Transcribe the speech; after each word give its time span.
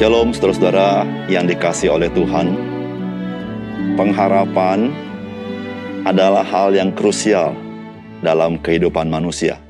Shalom 0.00 0.32
saudara-saudara 0.32 1.04
yang 1.28 1.44
dikasih 1.44 1.92
oleh 1.92 2.08
Tuhan. 2.16 2.56
Pengharapan 4.00 4.88
adalah 6.08 6.40
hal 6.40 6.72
yang 6.72 6.88
krusial 6.96 7.52
dalam 8.24 8.56
kehidupan 8.64 9.12
manusia, 9.12 9.60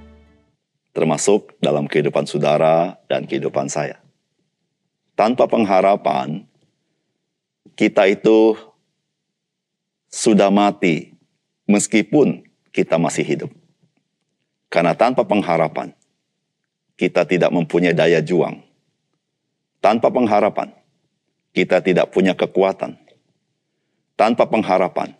termasuk 0.94 1.58
dalam 1.58 1.90
kehidupan 1.90 2.30
saudara 2.30 2.94
dan 3.10 3.26
kehidupan 3.26 3.66
saya. 3.66 3.98
Tanpa 5.18 5.50
pengharapan, 5.50 6.46
kita 7.74 8.06
itu 8.06 8.54
sudah 10.14 10.54
mati 10.54 11.10
meskipun 11.66 12.46
kita 12.70 13.02
masih 13.02 13.26
hidup. 13.26 13.50
Karena 14.70 14.94
tanpa 14.94 15.26
pengharapan, 15.26 15.90
kita 16.94 17.26
tidak 17.26 17.50
mempunyai 17.50 17.98
daya 17.98 18.22
juang. 18.22 18.69
Tanpa 19.80 20.12
pengharapan, 20.12 20.76
kita 21.56 21.80
tidak 21.80 22.12
punya 22.12 22.36
kekuatan. 22.36 23.00
Tanpa 24.14 24.44
pengharapan, 24.44 25.16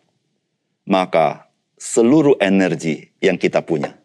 maka 0.85 1.49
seluruh 1.81 2.37
energi 2.37 3.09
yang 3.25 3.41
kita 3.41 3.65
punya 3.65 3.97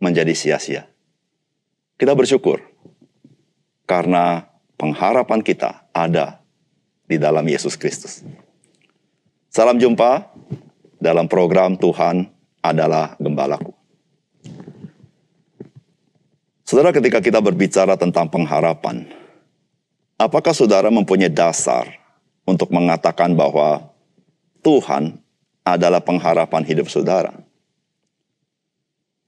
menjadi 0.00 0.32
sia-sia. 0.32 0.88
Kita 2.00 2.16
bersyukur 2.16 2.64
karena 3.84 4.48
pengharapan 4.80 5.44
kita 5.44 5.84
ada 5.92 6.40
di 7.04 7.20
dalam 7.20 7.44
Yesus 7.44 7.76
Kristus. 7.76 8.24
Salam 9.52 9.76
jumpa 9.76 10.32
dalam 10.96 11.28
program 11.28 11.76
Tuhan 11.76 12.28
adalah 12.64 13.16
Gembalaku. 13.20 13.72
Saudara, 16.68 16.92
ketika 16.92 17.24
kita 17.24 17.40
berbicara 17.40 17.96
tentang 17.96 18.28
pengharapan, 18.28 19.08
apakah 20.18 20.50
saudara 20.52 20.90
mempunyai 20.90 21.30
dasar 21.30 21.86
untuk 22.42 22.74
mengatakan 22.74 23.32
bahwa 23.38 23.94
Tuhan 24.60 25.22
adalah 25.62 26.02
pengharapan 26.02 26.66
hidup 26.66 26.90
saudara? 26.90 27.32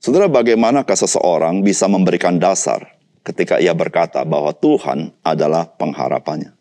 Saudara, 0.02 0.26
bagaimanakah 0.26 0.96
seseorang 0.96 1.62
bisa 1.62 1.86
memberikan 1.86 2.36
dasar 2.36 2.98
ketika 3.22 3.62
ia 3.62 3.70
berkata 3.76 4.26
bahwa 4.26 4.50
Tuhan 4.50 5.14
adalah 5.22 5.68
pengharapannya? 5.78 6.56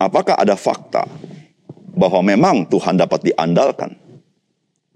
Apakah 0.00 0.34
ada 0.34 0.58
fakta 0.58 1.06
bahwa 1.94 2.26
memang 2.26 2.66
Tuhan 2.66 2.98
dapat 2.98 3.22
diandalkan 3.22 3.94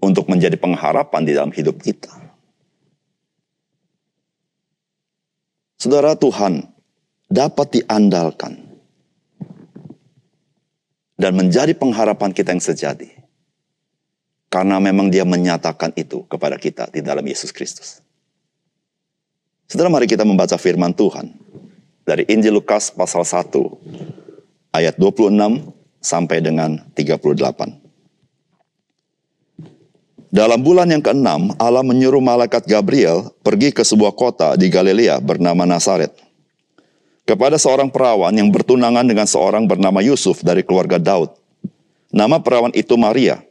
untuk 0.03 0.27
menjadi 0.27 0.59
pengharapan 0.59 1.21
di 1.23 1.31
dalam 1.37 1.53
hidup 1.53 1.79
kita? 1.79 2.11
Saudara 5.77 6.17
Tuhan 6.17 6.76
dapat 7.27 7.79
diandalkan 7.79 8.67
dan 11.19 11.31
menjadi 11.35 11.75
pengharapan 11.75 12.31
kita 12.31 12.55
yang 12.55 12.63
sejati. 12.63 13.11
Karena 14.47 14.79
memang 14.79 15.11
dia 15.11 15.27
menyatakan 15.27 15.91
itu 15.99 16.23
kepada 16.31 16.55
kita 16.55 16.87
di 16.87 17.03
dalam 17.03 17.25
Yesus 17.27 17.51
Kristus. 17.51 17.99
Saudara 19.67 19.91
mari 19.91 20.07
kita 20.07 20.23
membaca 20.23 20.55
firman 20.55 20.95
Tuhan 20.95 21.35
dari 22.07 22.23
Injil 22.31 22.55
Lukas 22.55 22.87
pasal 22.87 23.27
1 23.27 23.51
ayat 24.71 24.95
26 24.95 25.35
sampai 25.99 26.39
dengan 26.39 26.79
38. 26.95 27.27
Dalam 30.31 30.59
bulan 30.63 30.87
yang 30.91 31.03
keenam, 31.03 31.51
Allah 31.59 31.83
menyuruh 31.83 32.23
malaikat 32.23 32.63
Gabriel 32.63 33.31
pergi 33.43 33.75
ke 33.75 33.83
sebuah 33.83 34.15
kota 34.15 34.55
di 34.55 34.71
Galilea 34.71 35.19
bernama 35.19 35.67
Nazaret. 35.67 36.26
Kepada 37.27 37.59
seorang 37.59 37.91
perawan 37.91 38.31
yang 38.31 38.47
bertunangan 38.47 39.03
dengan 39.03 39.27
seorang 39.27 39.67
bernama 39.67 39.99
Yusuf 39.99 40.39
dari 40.39 40.63
keluarga 40.63 40.95
Daud. 40.95 41.35
Nama 42.07 42.39
perawan 42.39 42.71
itu 42.71 42.95
Maria. 42.95 43.43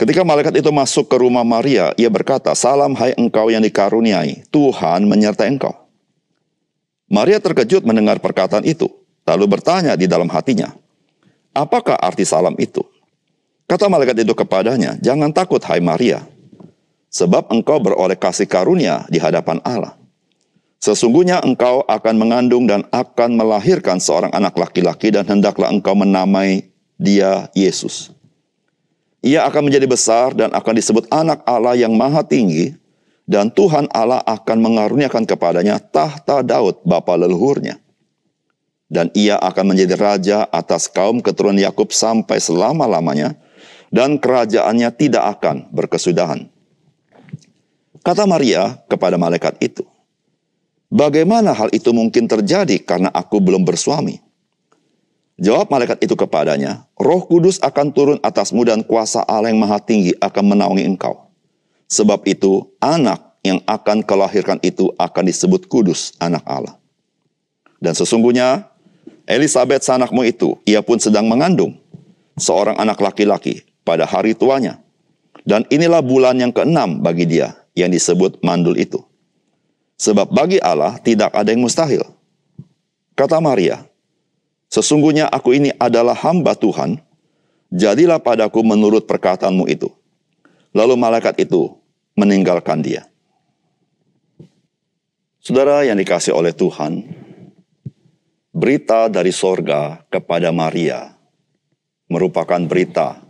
Ketika 0.00 0.24
malaikat 0.24 0.64
itu 0.64 0.72
masuk 0.72 1.04
ke 1.04 1.20
rumah 1.20 1.44
Maria, 1.44 1.92
ia 2.00 2.08
berkata, 2.08 2.56
Salam 2.56 2.96
hai 2.96 3.12
engkau 3.20 3.52
yang 3.52 3.60
dikaruniai, 3.60 4.48
Tuhan 4.48 5.04
menyertai 5.04 5.52
engkau. 5.52 5.76
Maria 7.12 7.36
terkejut 7.44 7.84
mendengar 7.84 8.24
perkataan 8.24 8.64
itu, 8.64 8.88
lalu 9.28 9.44
bertanya 9.52 9.92
di 9.92 10.08
dalam 10.08 10.28
hatinya, 10.32 10.72
Apakah 11.56 11.96
arti 11.96 12.28
salam 12.28 12.52
itu? 12.60 12.84
Kata 13.64 13.88
malaikat 13.88 14.20
itu 14.20 14.36
kepadanya, 14.36 15.00
"Jangan 15.00 15.32
takut, 15.32 15.60
hai 15.64 15.80
Maria, 15.80 16.20
sebab 17.08 17.48
engkau 17.48 17.80
beroleh 17.80 18.20
kasih 18.20 18.44
karunia 18.44 19.08
di 19.08 19.16
hadapan 19.16 19.56
Allah. 19.64 19.95
Sesungguhnya 20.76 21.40
engkau 21.42 21.82
akan 21.88 22.14
mengandung 22.20 22.68
dan 22.68 22.84
akan 22.92 23.34
melahirkan 23.34 23.96
seorang 23.98 24.30
anak 24.36 24.54
laki-laki, 24.54 25.10
dan 25.10 25.24
hendaklah 25.26 25.72
engkau 25.72 25.96
menamai 25.96 26.68
dia 27.00 27.48
Yesus. 27.56 28.12
Ia 29.24 29.48
akan 29.48 29.72
menjadi 29.72 29.88
besar 29.88 30.36
dan 30.36 30.52
akan 30.54 30.74
disebut 30.76 31.10
Anak 31.10 31.42
Allah 31.48 31.74
yang 31.74 31.96
Maha 31.96 32.22
Tinggi, 32.22 32.76
dan 33.26 33.50
Tuhan 33.50 33.90
Allah 33.90 34.22
akan 34.22 34.58
mengaruniakan 34.62 35.24
kepadanya 35.26 35.80
tahta 35.80 36.44
Daud, 36.44 36.84
bapa 36.86 37.16
leluhurnya." 37.18 37.82
dan 38.86 39.10
ia 39.18 39.34
akan 39.38 39.74
menjadi 39.74 39.94
raja 39.98 40.38
atas 40.50 40.86
kaum 40.86 41.18
keturunan 41.18 41.58
Yakub 41.58 41.90
sampai 41.90 42.38
selama-lamanya, 42.38 43.34
dan 43.90 44.18
kerajaannya 44.18 44.90
tidak 44.94 45.38
akan 45.38 45.66
berkesudahan. 45.74 46.46
Kata 48.02 48.22
Maria 48.22 48.78
kepada 48.86 49.18
malaikat 49.18 49.58
itu, 49.58 49.82
Bagaimana 50.86 51.50
hal 51.50 51.74
itu 51.74 51.90
mungkin 51.90 52.30
terjadi 52.30 52.78
karena 52.78 53.10
aku 53.10 53.42
belum 53.42 53.66
bersuami? 53.66 54.22
Jawab 55.36 55.68
malaikat 55.68 56.00
itu 56.00 56.16
kepadanya, 56.16 56.88
Roh 56.96 57.20
Kudus 57.28 57.60
akan 57.60 57.92
turun 57.92 58.18
atasmu 58.24 58.64
dan 58.64 58.80
kuasa 58.80 59.20
Allah 59.28 59.52
yang 59.52 59.60
maha 59.60 59.76
tinggi 59.82 60.16
akan 60.16 60.56
menaungi 60.56 60.86
engkau. 60.88 61.28
Sebab 61.92 62.24
itu, 62.24 62.64
anak 62.80 63.36
yang 63.44 63.60
akan 63.68 64.00
kelahirkan 64.02 64.58
itu 64.64 64.90
akan 64.96 65.28
disebut 65.28 65.68
kudus 65.68 66.16
anak 66.18 66.42
Allah. 66.48 66.74
Dan 67.78 67.92
sesungguhnya, 67.92 68.66
Elisabeth 69.28 69.84
sanakmu 69.84 70.24
itu, 70.24 70.56
ia 70.64 70.80
pun 70.80 70.96
sedang 70.96 71.28
mengandung 71.28 71.76
seorang 72.40 72.78
anak 72.80 72.98
laki-laki 73.02 73.62
pada 73.84 74.08
hari 74.08 74.32
tuanya. 74.32 74.80
Dan 75.46 75.62
inilah 75.70 76.02
bulan 76.02 76.40
yang 76.40 76.50
keenam 76.50 76.98
bagi 77.04 77.28
dia 77.28 77.54
yang 77.78 77.92
disebut 77.92 78.42
mandul 78.42 78.74
itu. 78.74 78.98
Sebab 79.96 80.28
bagi 80.28 80.60
Allah 80.60 81.00
tidak 81.00 81.32
ada 81.32 81.48
yang 81.48 81.64
mustahil. 81.64 82.04
Kata 83.16 83.40
Maria, 83.40 83.88
Sesungguhnya 84.76 85.24
aku 85.32 85.56
ini 85.56 85.72
adalah 85.80 86.12
hamba 86.12 86.52
Tuhan, 86.52 87.00
jadilah 87.72 88.20
padaku 88.20 88.60
menurut 88.60 89.08
perkataanmu 89.08 89.64
itu. 89.72 89.88
Lalu 90.76 91.00
malaikat 91.00 91.40
itu 91.40 91.72
meninggalkan 92.12 92.84
dia. 92.84 93.08
Saudara 95.40 95.80
yang 95.88 95.96
dikasih 95.96 96.36
oleh 96.36 96.52
Tuhan, 96.52 97.08
berita 98.52 99.08
dari 99.08 99.32
sorga 99.32 100.04
kepada 100.12 100.52
Maria 100.52 101.16
merupakan 102.12 102.60
berita 102.68 103.24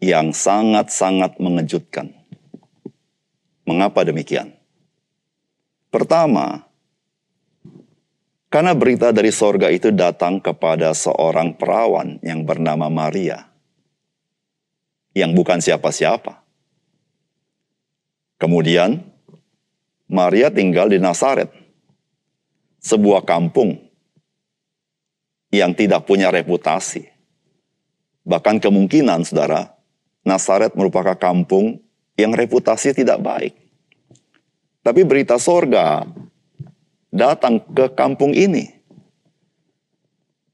yang 0.00 0.32
sangat-sangat 0.32 1.36
mengejutkan. 1.36 2.16
Mengapa 3.68 4.08
demikian? 4.08 4.55
Pertama, 5.96 6.60
karena 8.52 8.76
berita 8.76 9.16
dari 9.16 9.32
sorga 9.32 9.72
itu 9.72 9.88
datang 9.88 10.44
kepada 10.44 10.92
seorang 10.92 11.56
perawan 11.56 12.20
yang 12.20 12.44
bernama 12.44 12.92
Maria, 12.92 13.48
yang 15.16 15.32
bukan 15.32 15.56
siapa-siapa. 15.56 16.44
Kemudian, 18.36 19.08
Maria 20.04 20.52
tinggal 20.52 20.92
di 20.92 21.00
Nazaret, 21.00 21.48
sebuah 22.84 23.24
kampung 23.24 23.80
yang 25.48 25.72
tidak 25.72 26.04
punya 26.04 26.28
reputasi. 26.28 27.08
Bahkan 28.28 28.60
kemungkinan, 28.60 29.24
saudara, 29.24 29.72
Nazaret 30.28 30.76
merupakan 30.76 31.16
kampung 31.16 31.80
yang 32.20 32.36
reputasi 32.36 32.92
tidak 32.92 33.16
baik. 33.24 33.65
Tapi 34.86 35.02
berita 35.02 35.34
sorga 35.34 36.06
datang 37.10 37.58
ke 37.58 37.90
kampung 37.90 38.30
ini. 38.30 38.70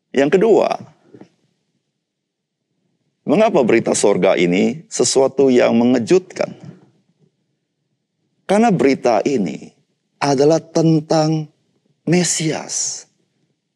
Yang 0.09 0.41
kedua, 0.41 0.81
mengapa 3.29 3.61
berita 3.61 3.93
sorga 3.93 4.33
ini 4.41 4.89
sesuatu 4.89 5.53
yang 5.53 5.77
mengejutkan? 5.77 6.49
Karena 8.49 8.73
berita 8.73 9.21
ini 9.29 9.69
adalah 10.17 10.65
tentang 10.65 11.53
Mesias, 12.09 13.05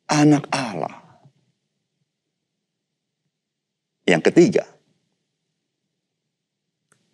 anak 0.08 0.48
Allah. 0.48 1.20
Yang 4.08 4.32
ketiga, 4.32 4.64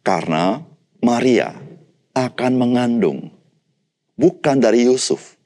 karena 0.07 0.63
Maria 1.03 1.72
akan 2.13 2.53
mengandung 2.57 3.33
bukan 4.17 4.61
dari 4.61 4.89
Yusuf, 4.89 5.37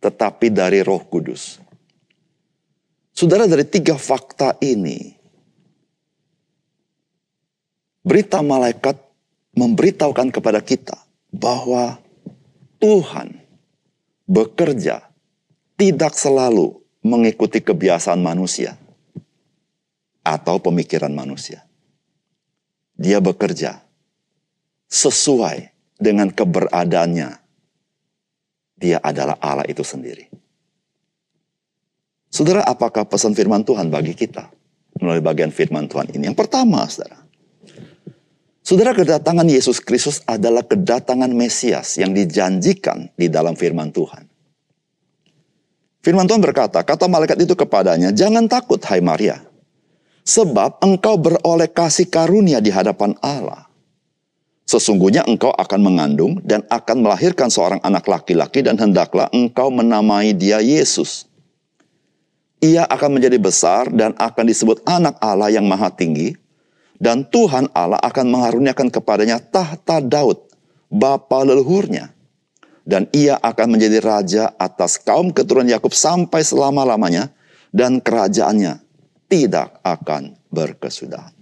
tetapi 0.00 0.52
dari 0.52 0.84
Roh 0.84 1.02
Kudus. 1.08 1.58
Saudara, 3.12 3.44
dari 3.44 3.64
tiga 3.68 3.96
fakta 4.00 4.56
ini, 4.64 5.12
berita 8.00 8.40
malaikat 8.40 8.96
memberitahukan 9.52 10.32
kepada 10.32 10.64
kita 10.64 10.96
bahwa 11.28 12.00
Tuhan 12.80 13.36
bekerja 14.24 15.04
tidak 15.76 16.16
selalu 16.16 16.80
mengikuti 17.04 17.60
kebiasaan 17.60 18.22
manusia 18.22 18.80
atau 20.24 20.56
pemikiran 20.62 21.12
manusia. 21.12 21.66
Dia 22.96 23.18
bekerja 23.18 23.82
sesuai 24.92 25.72
dengan 25.96 26.28
keberadaannya 26.28 27.40
dia 28.76 28.98
adalah 29.00 29.40
Allah 29.40 29.64
itu 29.64 29.80
sendiri. 29.80 30.28
Saudara, 32.28 32.60
apakah 32.64 33.08
pesan 33.08 33.32
firman 33.32 33.64
Tuhan 33.64 33.88
bagi 33.88 34.12
kita 34.12 34.52
melalui 35.00 35.24
bagian 35.24 35.48
firman 35.48 35.88
Tuhan 35.88 36.12
ini? 36.12 36.28
Yang 36.28 36.38
pertama, 36.44 36.84
saudara. 36.88 37.24
Saudara, 38.62 38.92
kedatangan 38.96 39.46
Yesus 39.48 39.78
Kristus 39.82 40.20
adalah 40.24 40.64
kedatangan 40.64 41.28
Mesias 41.32 42.00
yang 42.00 42.16
dijanjikan 42.16 43.12
di 43.16 43.28
dalam 43.28 43.52
firman 43.52 43.92
Tuhan. 43.92 44.28
Firman 46.02 46.26
Tuhan 46.26 46.42
berkata, 46.42 46.82
kata 46.82 47.06
malaikat 47.06 47.38
itu 47.42 47.54
kepadanya, 47.54 48.10
Jangan 48.10 48.48
takut, 48.50 48.82
hai 48.90 48.98
Maria. 48.98 49.38
Sebab 50.22 50.82
engkau 50.82 51.18
beroleh 51.18 51.70
kasih 51.70 52.06
karunia 52.06 52.62
di 52.62 52.70
hadapan 52.70 53.14
Allah. 53.22 53.71
Sesungguhnya 54.62 55.26
engkau 55.26 55.50
akan 55.50 55.80
mengandung 55.82 56.38
dan 56.46 56.62
akan 56.70 57.02
melahirkan 57.02 57.50
seorang 57.50 57.82
anak 57.82 58.06
laki-laki 58.06 58.62
dan 58.62 58.78
hendaklah 58.78 59.26
engkau 59.34 59.68
menamai 59.68 60.32
dia 60.32 60.62
Yesus. 60.62 61.26
Ia 62.62 62.86
akan 62.86 63.18
menjadi 63.18 63.42
besar 63.42 63.90
dan 63.90 64.14
akan 64.14 64.44
disebut 64.46 64.86
anak 64.86 65.18
Allah 65.18 65.50
yang 65.50 65.66
maha 65.66 65.90
tinggi. 65.90 66.38
Dan 66.94 67.26
Tuhan 67.26 67.66
Allah 67.74 67.98
akan 67.98 68.30
mengaruniakan 68.30 68.86
kepadanya 68.86 69.42
tahta 69.42 69.98
Daud, 69.98 70.38
bapa 70.86 71.42
leluhurnya. 71.42 72.14
Dan 72.86 73.10
ia 73.10 73.34
akan 73.42 73.74
menjadi 73.74 73.98
raja 73.98 74.54
atas 74.54 75.02
kaum 75.02 75.34
keturunan 75.34 75.66
Yakub 75.66 75.90
sampai 75.90 76.46
selama-lamanya. 76.46 77.34
Dan 77.74 77.98
kerajaannya 77.98 78.78
tidak 79.26 79.82
akan 79.82 80.38
berkesudahan. 80.54 81.41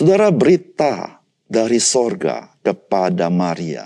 Saudara 0.00 0.32
berita 0.32 1.20
dari 1.44 1.76
sorga 1.76 2.56
kepada 2.64 3.28
Maria. 3.28 3.84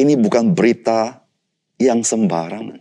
Ini 0.00 0.16
bukan 0.16 0.56
berita 0.56 1.28
yang 1.76 2.00
sembarangan. 2.00 2.80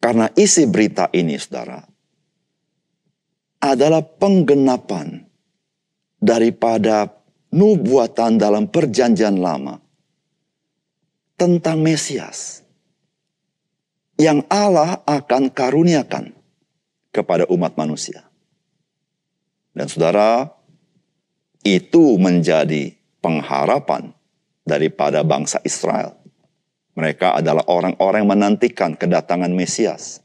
Karena 0.00 0.32
isi 0.32 0.64
berita 0.64 1.12
ini, 1.12 1.36
saudara, 1.36 1.84
adalah 3.60 4.00
penggenapan 4.00 5.20
daripada 6.16 7.12
nubuatan 7.52 8.40
dalam 8.40 8.72
perjanjian 8.72 9.36
lama 9.36 9.84
tentang 11.36 11.84
Mesias 11.84 12.64
yang 14.16 14.48
Allah 14.48 15.04
akan 15.04 15.52
karuniakan 15.52 16.32
kepada 17.12 17.44
umat 17.52 17.76
manusia. 17.76 18.27
Dan 19.78 19.86
saudara, 19.86 20.50
itu 21.62 22.18
menjadi 22.18 22.98
pengharapan 23.22 24.10
daripada 24.66 25.22
bangsa 25.22 25.62
Israel. 25.62 26.18
Mereka 26.98 27.38
adalah 27.38 27.62
orang-orang 27.70 28.26
yang 28.26 28.32
menantikan 28.34 28.98
kedatangan 28.98 29.54
Mesias. 29.54 30.18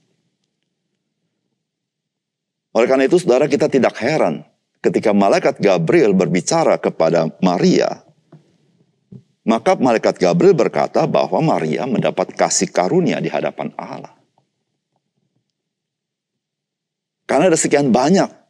Oleh 2.73 2.89
karena 2.89 3.05
itu, 3.05 3.21
saudara, 3.21 3.45
kita 3.45 3.69
tidak 3.69 3.94
heran 4.01 4.41
ketika 4.81 5.13
malaikat 5.13 5.61
Gabriel 5.61 6.17
berbicara 6.17 6.81
kepada 6.81 7.29
Maria. 7.45 8.01
Maka 9.45 9.77
malaikat 9.77 10.17
Gabriel 10.17 10.57
berkata 10.57 11.06
bahwa 11.06 11.38
Maria 11.45 11.85
mendapat 11.85 12.33
kasih 12.33 12.73
karunia 12.73 13.21
di 13.21 13.29
hadapan 13.29 13.69
Allah. 13.77 14.17
Karena 17.29 17.53
ada 17.53 17.59
sekian 17.59 17.94
banyak 17.94 18.43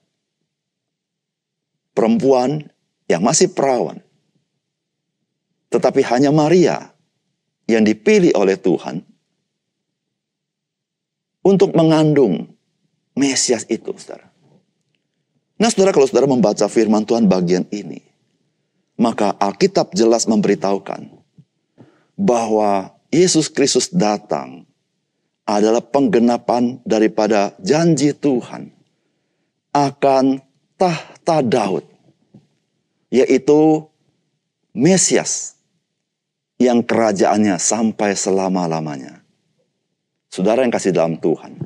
perempuan 1.94 2.68
yang 3.08 3.22
masih 3.24 3.54
perawan. 3.54 4.02
Tetapi 5.70 6.02
hanya 6.06 6.30
Maria 6.30 6.94
yang 7.66 7.82
dipilih 7.82 8.34
oleh 8.38 8.60
Tuhan 8.60 9.02
untuk 11.42 11.74
mengandung 11.74 12.54
Mesias 13.14 13.66
itu, 13.70 13.94
saudara. 13.94 14.34
Nah, 15.62 15.70
saudara, 15.70 15.94
kalau 15.94 16.10
saudara 16.10 16.26
membaca 16.26 16.66
firman 16.66 17.06
Tuhan 17.06 17.30
bagian 17.30 17.70
ini, 17.70 18.02
maka 18.98 19.38
Alkitab 19.38 19.94
jelas 19.94 20.26
memberitahukan 20.26 21.14
bahwa 22.18 22.94
Yesus 23.14 23.50
Kristus 23.54 23.94
datang 23.94 24.66
adalah 25.46 25.84
penggenapan 25.84 26.82
daripada 26.88 27.54
janji 27.62 28.16
Tuhan 28.18 28.74
akan 29.76 30.40
tahta 30.84 31.40
Daud, 31.40 31.88
yaitu 33.08 33.88
Mesias 34.76 35.56
yang 36.60 36.84
kerajaannya 36.84 37.56
sampai 37.62 38.18
selama-lamanya. 38.18 39.22
Saudara 40.34 40.66
yang 40.66 40.74
kasih 40.74 40.92
dalam 40.92 41.22
Tuhan. 41.22 41.62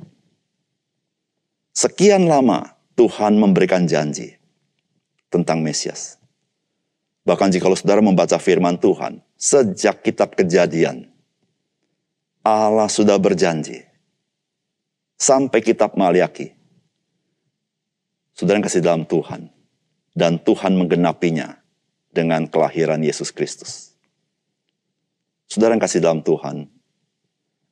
Sekian 1.72 2.28
lama 2.28 2.76
Tuhan 3.00 3.40
memberikan 3.40 3.88
janji 3.88 4.36
tentang 5.32 5.64
Mesias. 5.64 6.20
Bahkan 7.24 7.54
jika 7.56 7.72
saudara 7.80 8.04
membaca 8.04 8.36
firman 8.36 8.76
Tuhan, 8.76 9.24
sejak 9.40 10.04
kitab 10.04 10.36
kejadian, 10.36 11.08
Allah 12.44 12.92
sudah 12.92 13.16
berjanji. 13.16 13.88
Sampai 15.16 15.64
kitab 15.64 15.96
Maliaki, 15.96 16.57
Saudara 18.38 18.62
yang 18.62 18.70
kasih 18.70 18.86
dalam 18.86 19.04
Tuhan. 19.10 19.50
Dan 20.14 20.38
Tuhan 20.42 20.78
menggenapinya 20.78 21.58
dengan 22.14 22.46
kelahiran 22.46 23.02
Yesus 23.02 23.34
Kristus. 23.34 23.98
Saudara 25.50 25.74
yang 25.74 25.82
kasih 25.82 26.06
dalam 26.06 26.22
Tuhan. 26.22 26.70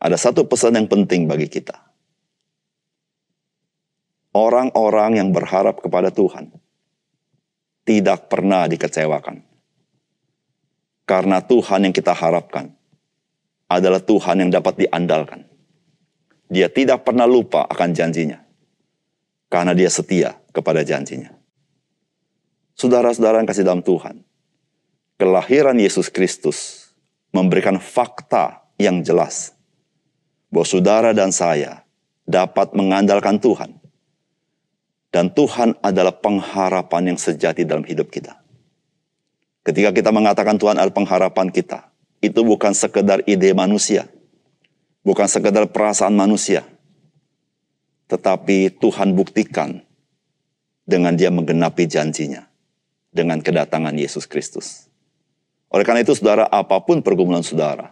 Ada 0.01 0.17
satu 0.17 0.45
pesan 0.49 0.77
yang 0.77 0.89
penting 0.89 1.29
bagi 1.29 1.49
kita. 1.49 1.77
Orang-orang 4.33 5.21
yang 5.21 5.29
berharap 5.29 5.81
kepada 5.81 6.09
Tuhan 6.09 6.49
tidak 7.85 8.29
pernah 8.29 8.65
dikecewakan. 8.65 9.45
Karena 11.05 11.41
Tuhan 11.45 11.89
yang 11.89 11.93
kita 11.93 12.13
harapkan 12.13 12.73
adalah 13.69 14.01
Tuhan 14.01 14.41
yang 14.45 14.51
dapat 14.53 14.81
diandalkan. 14.81 15.45
Dia 16.49 16.69
tidak 16.69 17.05
pernah 17.05 17.29
lupa 17.29 17.65
akan 17.69 17.89
janjinya. 17.93 18.41
Karena 19.49 19.73
dia 19.73 19.89
setia 19.89 20.44
kepada 20.55 20.87
janjinya. 20.87 21.35
Saudara-saudara 22.79 23.43
yang 23.43 23.47
kasih 23.47 23.67
dalam 23.67 23.83
Tuhan, 23.83 24.23
kelahiran 25.19 25.75
Yesus 25.75 26.07
Kristus 26.07 26.91
memberikan 27.35 27.75
fakta 27.79 28.63
yang 28.79 29.03
jelas 29.03 29.55
bahwa 30.51 30.67
saudara 30.67 31.11
dan 31.11 31.35
saya 31.35 31.83
dapat 32.23 32.71
mengandalkan 32.71 33.39
Tuhan. 33.39 33.75
Dan 35.11 35.31
Tuhan 35.31 35.79
adalah 35.79 36.11
pengharapan 36.11 37.15
yang 37.15 37.19
sejati 37.19 37.63
dalam 37.63 37.87
hidup 37.87 38.11
kita. 38.11 38.35
Ketika 39.63 39.95
kita 39.95 40.11
mengatakan 40.11 40.59
Tuhan 40.59 40.75
adalah 40.75 40.91
pengharapan 40.91 41.47
kita, 41.55 41.87
itu 42.19 42.43
bukan 42.43 42.75
sekedar 42.75 43.23
ide 43.23 43.55
manusia, 43.55 44.11
bukan 45.07 45.23
sekedar 45.23 45.71
perasaan 45.71 46.11
manusia, 46.11 46.67
tetapi 48.11 48.75
Tuhan 48.75 49.15
buktikan 49.15 49.84
dengan 50.85 51.17
dia 51.17 51.33
menggenapi 51.33 51.89
janjinya 51.89 52.45
dengan 53.09 53.41
kedatangan 53.41 53.97
Yesus 53.97 54.29
Kristus. 54.29 54.87
Oleh 55.73 55.83
karena 55.83 56.05
itu 56.05 56.13
saudara, 56.15 56.47
apa 56.47 56.79
pun 56.79 57.01
pergumulan 57.01 57.43
saudara, 57.43 57.91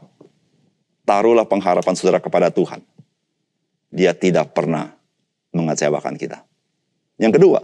taruhlah 1.04 1.44
pengharapan 1.44 1.98
saudara 1.98 2.24
kepada 2.24 2.54
Tuhan. 2.54 2.80
Dia 3.94 4.16
tidak 4.16 4.56
pernah 4.56 4.94
mengecewakan 5.54 6.18
kita. 6.18 6.42
Yang 7.22 7.42
kedua, 7.42 7.60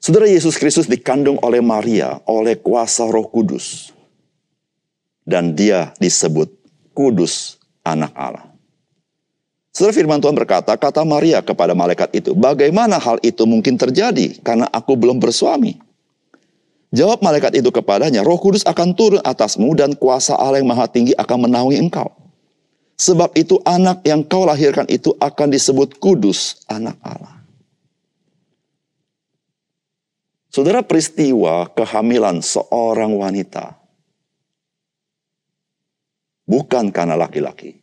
Saudara 0.00 0.24
Yesus 0.24 0.56
Kristus 0.56 0.88
dikandung 0.88 1.36
oleh 1.44 1.60
Maria 1.60 2.24
oleh 2.24 2.56
kuasa 2.56 3.04
Roh 3.04 3.28
Kudus. 3.28 3.92
Dan 5.28 5.52
dia 5.52 5.92
disebut 6.00 6.48
Kudus 6.96 7.60
anak 7.84 8.10
Allah. 8.16 8.49
Setelah 9.80 9.96
firman 9.96 10.20
Tuhan 10.20 10.36
berkata, 10.36 10.76
kata 10.76 11.08
Maria 11.08 11.40
kepada 11.40 11.72
malaikat 11.72 12.12
itu, 12.12 12.36
bagaimana 12.36 13.00
hal 13.00 13.16
itu 13.24 13.48
mungkin 13.48 13.80
terjadi 13.80 14.36
karena 14.44 14.68
aku 14.68 14.92
belum 14.92 15.16
bersuami? 15.16 15.80
Jawab 16.92 17.24
malaikat 17.24 17.56
itu 17.56 17.72
kepadanya, 17.72 18.20
Roh 18.20 18.36
Kudus 18.36 18.60
akan 18.68 18.92
turun 18.92 19.24
atasmu 19.24 19.72
dan 19.72 19.96
kuasa 19.96 20.36
Allah 20.36 20.60
yang 20.60 20.68
Maha 20.68 20.84
Tinggi 20.84 21.16
akan 21.16 21.48
menaungi 21.48 21.80
engkau. 21.80 22.12
Sebab 23.00 23.32
itu 23.40 23.56
anak 23.64 24.04
yang 24.04 24.20
kau 24.20 24.44
lahirkan 24.44 24.84
itu 24.84 25.16
akan 25.16 25.48
disebut 25.48 25.96
kudus 25.96 26.60
anak 26.68 27.00
Allah. 27.00 27.40
Saudara 30.52 30.84
peristiwa 30.84 31.72
kehamilan 31.72 32.44
seorang 32.44 33.16
wanita 33.16 33.80
bukan 36.44 36.92
karena 36.92 37.16
laki-laki, 37.16 37.79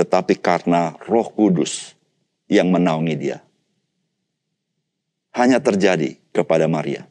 tetapi 0.00 0.40
karena 0.40 0.96
Roh 1.04 1.28
Kudus 1.28 1.92
yang 2.48 2.72
menaungi 2.72 3.14
dia. 3.20 3.44
Hanya 5.36 5.60
terjadi 5.60 6.16
kepada 6.32 6.64
Maria. 6.64 7.04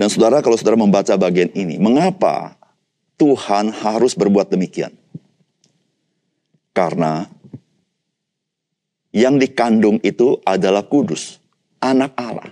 Dan 0.00 0.08
saudara, 0.08 0.40
kalau 0.40 0.56
saudara 0.56 0.80
membaca 0.80 1.12
bagian 1.20 1.52
ini, 1.52 1.76
mengapa 1.76 2.56
Tuhan 3.20 3.68
harus 3.68 4.16
berbuat 4.16 4.48
demikian? 4.48 4.96
Karena 6.72 7.28
yang 9.12 9.36
dikandung 9.36 10.00
itu 10.00 10.40
adalah 10.48 10.88
kudus, 10.88 11.36
anak 11.84 12.16
Allah. 12.16 12.48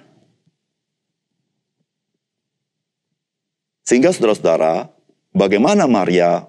Sehingga 3.88 4.12
saudara-saudara, 4.12 4.92
bagaimana 5.32 5.88
Maria 5.88 6.44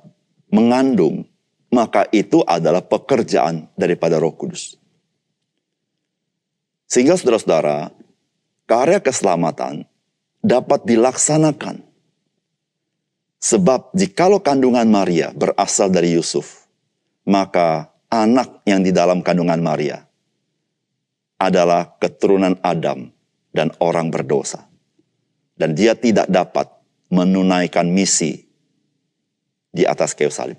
mengandung, 0.49 1.25
maka 1.69 2.09
itu 2.09 2.41
adalah 2.45 2.81
pekerjaan 2.81 3.69
daripada 3.77 4.17
Roh 4.17 4.33
Kudus. 4.33 4.75
Sehingga 6.89 7.13
saudara-saudara, 7.13 7.93
karya 8.65 8.97
keselamatan 8.97 9.85
dapat 10.41 10.89
dilaksanakan. 10.89 11.85
Sebab 13.39 13.95
jikalau 13.95 14.43
kandungan 14.43 14.89
Maria 14.89 15.31
berasal 15.31 15.87
dari 15.93 16.11
Yusuf, 16.17 16.67
maka 17.23 17.87
anak 18.11 18.65
yang 18.67 18.83
di 18.83 18.91
dalam 18.91 19.23
kandungan 19.23 19.61
Maria 19.63 20.03
adalah 21.39 21.95
keturunan 22.01 22.59
Adam 22.59 23.07
dan 23.55 23.71
orang 23.79 24.11
berdosa. 24.11 24.67
Dan 25.55 25.77
dia 25.77 25.95
tidak 25.95 26.27
dapat 26.27 26.67
menunaikan 27.13 27.87
misi 27.87 28.48
di 29.69 29.85
atas 29.85 30.17
kayu 30.17 30.33
salib. 30.33 30.57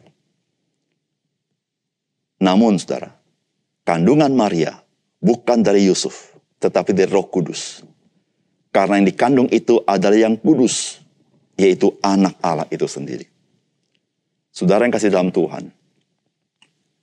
Namun 2.40 2.80
saudara, 2.80 3.12
kandungan 3.84 4.32
Maria 4.32 4.80
bukan 5.20 5.60
dari 5.60 5.84
Yusuf, 5.84 6.32
tetapi 6.58 6.96
dari 6.96 7.12
roh 7.12 7.28
kudus. 7.28 7.84
Karena 8.70 8.96
yang 8.96 9.06
dikandung 9.10 9.48
itu 9.52 9.82
adalah 9.84 10.16
yang 10.16 10.38
kudus, 10.40 11.02
yaitu 11.58 11.92
anak 12.00 12.38
Allah 12.40 12.64
itu 12.72 12.88
sendiri. 12.88 13.28
Saudara 14.50 14.86
yang 14.86 14.94
kasih 14.94 15.12
dalam 15.12 15.28
Tuhan, 15.30 15.68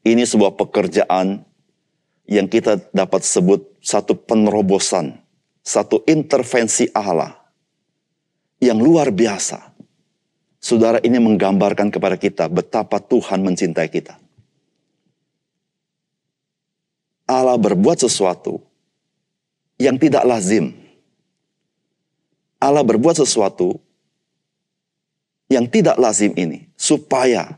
ini 0.07 0.23
sebuah 0.23 0.55
pekerjaan 0.57 1.43
yang 2.27 2.47
kita 2.49 2.91
dapat 2.91 3.23
sebut 3.23 3.77
satu 3.83 4.17
penerobosan, 4.17 5.15
satu 5.63 6.03
intervensi 6.09 6.89
Allah 6.91 7.35
yang 8.59 8.81
luar 8.81 9.13
biasa. 9.13 9.76
Saudara 10.67 10.99
ini 10.99 11.15
menggambarkan 11.15 11.87
kepada 11.95 12.19
kita 12.19 12.51
betapa 12.51 12.99
Tuhan 12.99 13.39
mencintai 13.39 13.87
kita. 13.87 14.19
Allah 17.23 17.55
berbuat 17.55 18.03
sesuatu 18.03 18.59
yang 19.79 19.95
tidak 19.95 20.27
lazim 20.27 20.75
Allah 22.57 22.81
berbuat 22.81 23.21
sesuatu 23.21 23.77
yang 25.47 25.69
tidak 25.69 25.95
lazim 26.01 26.33
ini 26.33 26.65
supaya 26.73 27.55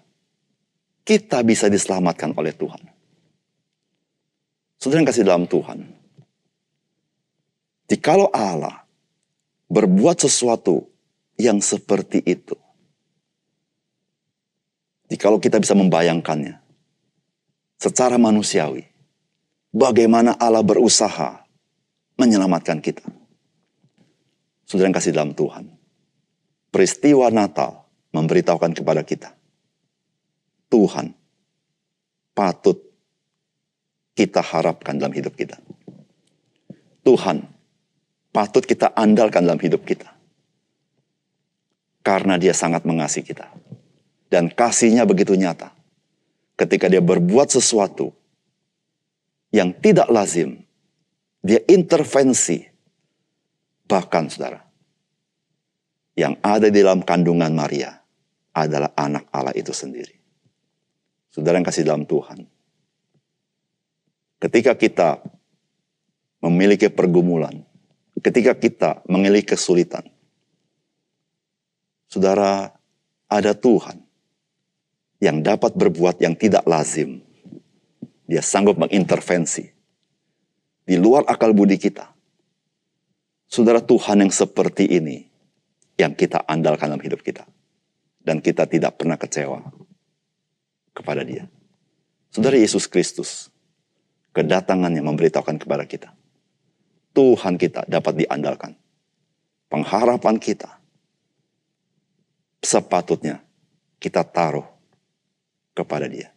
kita 1.07 1.41
bisa 1.41 1.71
diselamatkan 1.71 2.35
oleh 2.37 2.53
Tuhan. 2.53 2.83
Saudara 4.77 5.01
yang 5.01 5.09
kasih 5.09 5.25
dalam 5.25 5.45
Tuhan. 5.49 5.87
Jikalau 7.89 8.29
Allah 8.29 8.85
berbuat 9.65 10.21
sesuatu 10.21 10.85
yang 11.41 11.57
seperti 11.57 12.21
itu. 12.21 12.53
Jikalau 15.09 15.41
kita 15.41 15.57
bisa 15.57 15.73
membayangkannya 15.73 16.61
secara 17.81 18.21
manusiawi. 18.21 18.85
Bagaimana 19.69 20.37
Allah 20.37 20.65
berusaha 20.65 21.45
menyelamatkan 22.17 22.81
kita. 22.81 23.05
Saudara 24.65 24.89
yang 24.89 24.97
kasih 24.97 25.13
dalam 25.13 25.33
Tuhan. 25.33 25.65
Peristiwa 26.69 27.29
Natal 27.33 27.89
memberitahukan 28.13 28.77
kepada 28.77 29.01
kita. 29.01 29.33
Tuhan 30.69 31.13
patut 32.37 32.77
kita 34.13 34.41
harapkan 34.45 35.01
dalam 35.01 35.13
hidup 35.13 35.33
kita. 35.33 35.57
Tuhan 37.01 37.41
patut 38.29 38.61
kita 38.61 38.93
andalkan 38.93 39.49
dalam 39.49 39.57
hidup 39.57 39.81
kita. 39.85 40.13
Karena 42.05 42.37
dia 42.37 42.53
sangat 42.53 42.85
mengasihi 42.85 43.25
kita. 43.25 43.49
Dan 44.29 44.53
kasihnya 44.53 45.09
begitu 45.09 45.33
nyata. 45.33 45.73
Ketika 46.53 46.85
dia 46.85 47.01
berbuat 47.01 47.49
sesuatu 47.49 48.13
yang 49.49 49.73
tidak 49.73 50.05
lazim, 50.13 50.61
dia 51.41 51.63
intervensi 51.65 52.69
Bahkan 53.89 54.23
saudara, 54.29 54.61
yang 56.13 56.37
ada 56.45 56.69
di 56.69 56.77
dalam 56.77 57.01
kandungan 57.01 57.49
Maria 57.49 57.97
adalah 58.53 58.93
anak 58.93 59.25
Allah 59.33 59.57
itu 59.57 59.73
sendiri. 59.73 60.13
Saudara 61.33 61.57
yang 61.57 61.65
kasih 61.65 61.89
dalam 61.89 62.05
Tuhan. 62.05 62.45
Ketika 64.37 64.77
kita 64.77 65.25
memiliki 66.45 66.85
pergumulan, 66.93 67.65
ketika 68.21 68.53
kita 68.53 69.01
memiliki 69.09 69.57
kesulitan, 69.57 70.05
saudara 72.05 72.77
ada 73.25 73.57
Tuhan 73.57 74.05
yang 75.19 75.43
dapat 75.43 75.75
berbuat 75.75 76.23
yang 76.23 76.35
tidak 76.35 76.63
lazim. 76.67 77.23
Dia 78.25 78.43
sanggup 78.43 78.79
mengintervensi 78.79 79.65
di 80.85 80.95
luar 80.97 81.25
akal 81.27 81.53
budi 81.53 81.77
kita 81.77 82.19
Saudara 83.49 83.81
Tuhan 83.81 84.21
yang 84.21 84.29
seperti 84.29 84.85
ini 84.85 85.25
yang 85.97 86.13
kita 86.13 86.45
andalkan 86.45 86.93
dalam 86.93 87.01
hidup 87.01 87.25
kita. 87.25 87.49
Dan 88.21 88.45
kita 88.45 88.69
tidak 88.69 89.01
pernah 89.01 89.17
kecewa 89.17 89.57
kepada 90.93 91.25
dia. 91.25 91.49
Saudara 92.29 92.61
Yesus 92.61 92.85
Kristus, 92.85 93.49
kedatangannya 94.37 95.01
memberitahukan 95.01 95.57
kepada 95.57 95.89
kita. 95.89 96.13
Tuhan 97.17 97.57
kita 97.57 97.89
dapat 97.89 98.21
diandalkan. 98.21 98.77
Pengharapan 99.65 100.37
kita 100.37 100.77
sepatutnya 102.61 103.41
kita 103.97 104.21
taruh 104.21 104.65
kepada 105.79 106.11
dia. 106.11 106.35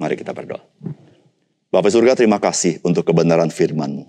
Mari 0.00 0.16
kita 0.16 0.32
berdoa. 0.32 0.64
Bapak 1.68 1.88
surga 1.92 2.16
terima 2.16 2.40
kasih 2.40 2.80
untuk 2.84 3.04
kebenaran 3.04 3.52
firman-Mu. 3.52 4.04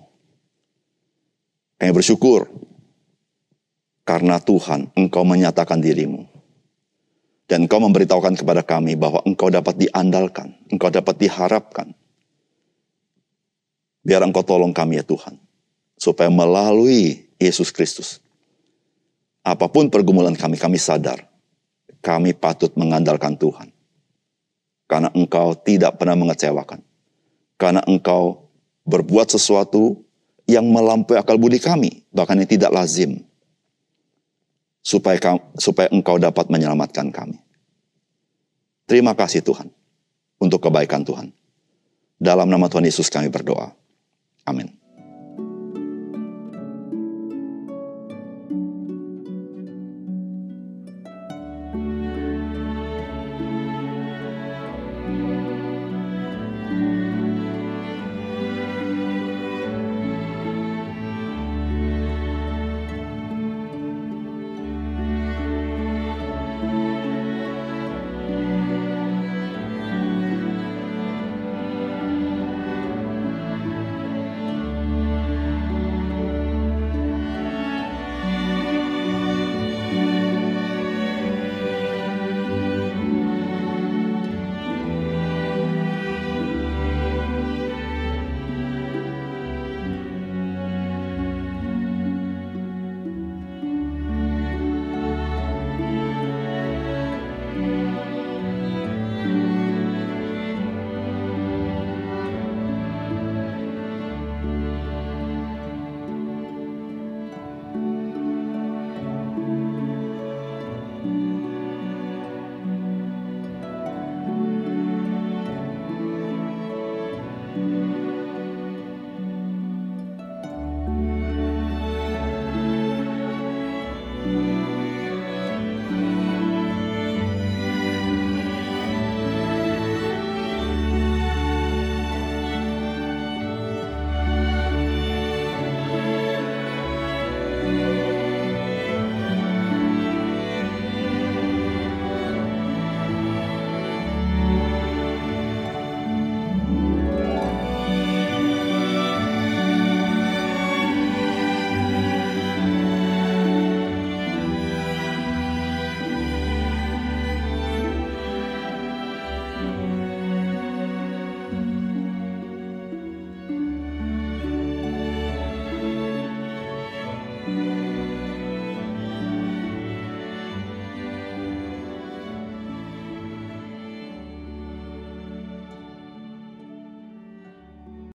Kami 1.80 1.92
bersyukur 1.92 2.48
karena 4.04 4.40
Tuhan 4.40 4.92
engkau 4.96 5.24
menyatakan 5.24 5.80
dirimu. 5.80 6.28
Dan 7.44 7.68
engkau 7.68 7.76
memberitahukan 7.76 8.40
kepada 8.40 8.64
kami 8.64 8.96
bahwa 8.96 9.20
engkau 9.28 9.52
dapat 9.52 9.76
diandalkan, 9.76 10.56
engkau 10.72 10.88
dapat 10.88 11.20
diharapkan. 11.20 11.92
Biar 14.00 14.24
engkau 14.24 14.40
tolong 14.40 14.72
kami 14.72 14.96
ya 14.96 15.04
Tuhan. 15.04 15.36
Supaya 16.00 16.32
melalui 16.32 17.28
Yesus 17.36 17.68
Kristus. 17.68 18.24
Apa 19.44 19.68
pun 19.68 19.92
pergumulan 19.92 20.32
kami, 20.32 20.56
kami 20.56 20.80
sadar. 20.80 21.20
Kami 22.00 22.32
patut 22.32 22.72
mengandalkan 22.80 23.36
Tuhan. 23.36 23.73
Karena 24.94 25.10
engkau 25.10 25.58
tidak 25.58 25.98
pernah 25.98 26.14
mengecewakan. 26.14 26.78
Karena 27.58 27.82
engkau 27.82 28.46
berbuat 28.86 29.26
sesuatu 29.26 30.06
yang 30.46 30.62
melampaui 30.70 31.18
akal 31.18 31.34
budi 31.34 31.58
kami, 31.58 32.06
bahkan 32.14 32.38
yang 32.38 32.46
tidak 32.46 32.70
lazim. 32.70 33.18
Supaya, 34.86 35.18
supaya 35.58 35.90
engkau 35.90 36.14
dapat 36.22 36.46
menyelamatkan 36.46 37.10
kami. 37.10 37.42
Terima 38.86 39.18
kasih 39.18 39.42
Tuhan 39.42 39.66
untuk 40.38 40.62
kebaikan 40.62 41.02
Tuhan. 41.02 41.34
Dalam 42.14 42.46
nama 42.46 42.70
Tuhan 42.70 42.86
Yesus 42.86 43.10
kami 43.10 43.34
berdoa. 43.34 43.74
Amin. 44.46 44.70